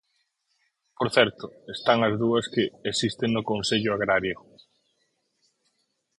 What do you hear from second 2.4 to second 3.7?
que existen no